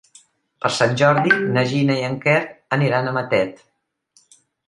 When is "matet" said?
3.19-3.63